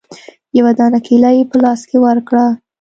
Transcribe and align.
يوه 0.57 0.71
دانه 0.77 0.99
کېله 1.07 1.29
يې 1.37 1.43
په 1.51 1.57
لاس 1.63 1.81
کښې 1.89 1.97
ورکړه. 2.05 2.45